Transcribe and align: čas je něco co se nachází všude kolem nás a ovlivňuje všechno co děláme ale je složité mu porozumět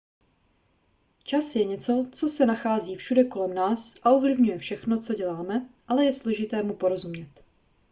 čas 1.23 1.55
je 1.55 1.65
něco 1.65 2.07
co 2.11 2.27
se 2.27 2.45
nachází 2.45 2.95
všude 2.95 3.23
kolem 3.23 3.53
nás 3.53 3.95
a 4.03 4.09
ovlivňuje 4.09 4.57
všechno 4.57 4.99
co 5.01 5.13
děláme 5.13 5.69
ale 5.87 6.05
je 6.05 6.13
složité 6.13 6.63
mu 6.63 6.75
porozumět 6.75 7.29